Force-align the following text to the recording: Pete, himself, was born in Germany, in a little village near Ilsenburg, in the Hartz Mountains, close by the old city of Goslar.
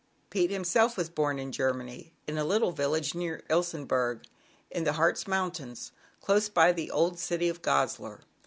Pete, 0.31 0.49
himself, 0.49 0.97
was 0.97 1.11
born 1.11 1.37
in 1.37 1.51
Germany, 1.51 2.11
in 2.25 2.39
a 2.39 2.43
little 2.43 2.71
village 2.71 3.13
near 3.13 3.43
Ilsenburg, 3.51 4.25
in 4.71 4.83
the 4.83 4.93
Hartz 4.93 5.27
Mountains, 5.27 5.91
close 6.21 6.49
by 6.49 6.71
the 6.71 6.89
old 6.89 7.19
city 7.19 7.47
of 7.49 7.61
Goslar. 7.61 8.21